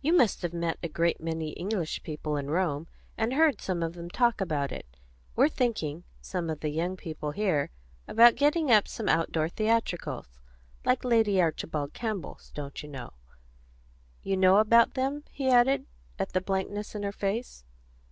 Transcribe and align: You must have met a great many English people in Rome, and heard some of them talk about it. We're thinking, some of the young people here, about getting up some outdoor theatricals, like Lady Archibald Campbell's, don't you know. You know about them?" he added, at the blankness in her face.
You 0.00 0.12
must 0.12 0.42
have 0.42 0.52
met 0.54 0.78
a 0.84 0.88
great 0.88 1.20
many 1.20 1.50
English 1.50 2.04
people 2.04 2.36
in 2.36 2.48
Rome, 2.48 2.86
and 3.18 3.32
heard 3.32 3.60
some 3.60 3.82
of 3.82 3.94
them 3.94 4.08
talk 4.08 4.40
about 4.40 4.70
it. 4.70 4.86
We're 5.34 5.48
thinking, 5.48 6.04
some 6.20 6.48
of 6.48 6.60
the 6.60 6.68
young 6.68 6.96
people 6.96 7.32
here, 7.32 7.70
about 8.06 8.36
getting 8.36 8.70
up 8.70 8.86
some 8.86 9.08
outdoor 9.08 9.48
theatricals, 9.48 10.38
like 10.84 11.02
Lady 11.04 11.42
Archibald 11.42 11.92
Campbell's, 11.92 12.52
don't 12.54 12.84
you 12.84 12.88
know. 12.88 13.14
You 14.22 14.36
know 14.36 14.58
about 14.58 14.94
them?" 14.94 15.24
he 15.32 15.50
added, 15.50 15.86
at 16.20 16.34
the 16.34 16.40
blankness 16.40 16.94
in 16.94 17.02
her 17.02 17.10
face. 17.10 17.64